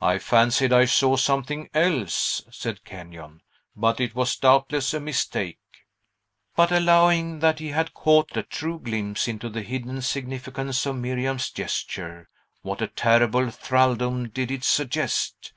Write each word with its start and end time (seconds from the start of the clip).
"I 0.00 0.18
fancied 0.20 0.72
I 0.72 0.84
saw 0.84 1.16
something 1.16 1.68
else," 1.74 2.42
said 2.48 2.84
Kenyon; 2.84 3.40
"but 3.74 3.98
it 3.98 4.14
was 4.14 4.36
doubtless 4.36 4.94
a 4.94 5.00
mistake." 5.00 5.58
But, 6.54 6.70
allowing 6.70 7.40
that 7.40 7.58
he 7.58 7.70
had 7.70 7.92
caught 7.92 8.36
a 8.36 8.44
true 8.44 8.78
glimpse 8.78 9.26
into 9.26 9.48
the 9.48 9.62
hidden 9.62 10.00
significance 10.02 10.86
of 10.86 10.94
Miriam's 10.94 11.50
gesture, 11.50 12.28
what 12.62 12.80
a 12.80 12.86
terrible 12.86 13.50
thraldom 13.50 14.28
did 14.28 14.52
it 14.52 14.62
suggest! 14.62 15.52